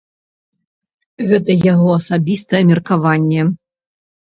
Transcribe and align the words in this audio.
Гэта 1.33 1.51
яго 1.73 1.87
асабістае 1.99 2.63
меркаванне. 2.73 3.41